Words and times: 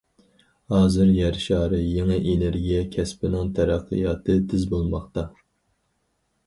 ھازىر 0.73 1.11
يەر 1.17 1.37
شارى 1.43 1.81
يېڭى 1.81 2.17
ئېنېرگىيە 2.31 2.81
كەسپىنىڭ 2.97 3.55
تەرەققىياتى 3.61 4.41
تېز 4.55 4.69
بولماقتا. 4.75 5.29